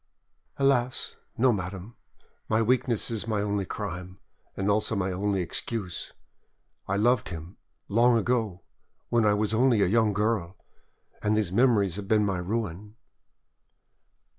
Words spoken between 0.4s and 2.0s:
"Alas! no, madame;